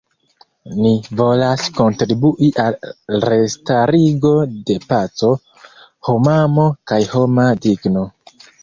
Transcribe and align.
Ni 0.77 0.93
volas 1.19 1.65
kontribui 1.75 2.49
al 2.65 2.79
restarigo 3.27 4.33
de 4.71 4.81
paco, 4.89 5.33
homamo 6.11 6.71
kaj 6.93 7.03
homa 7.17 7.51
digno. 7.69 8.11